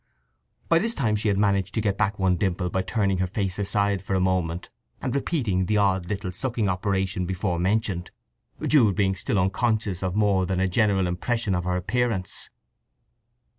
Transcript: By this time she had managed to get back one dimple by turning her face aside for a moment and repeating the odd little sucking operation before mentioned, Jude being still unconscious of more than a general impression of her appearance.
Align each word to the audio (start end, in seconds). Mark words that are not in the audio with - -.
By 0.67 0.79
this 0.79 0.95
time 0.95 1.15
she 1.15 1.27
had 1.27 1.37
managed 1.37 1.75
to 1.75 1.79
get 1.79 1.95
back 1.95 2.17
one 2.17 2.35
dimple 2.35 2.71
by 2.71 2.81
turning 2.81 3.19
her 3.19 3.27
face 3.27 3.59
aside 3.59 4.01
for 4.01 4.15
a 4.15 4.19
moment 4.19 4.71
and 4.99 5.15
repeating 5.15 5.67
the 5.67 5.77
odd 5.77 6.07
little 6.07 6.31
sucking 6.31 6.67
operation 6.67 7.27
before 7.27 7.59
mentioned, 7.59 8.09
Jude 8.65 8.95
being 8.95 9.13
still 9.13 9.37
unconscious 9.37 10.01
of 10.01 10.15
more 10.15 10.47
than 10.47 10.59
a 10.59 10.67
general 10.67 11.07
impression 11.07 11.53
of 11.53 11.65
her 11.65 11.75
appearance. 11.77 12.49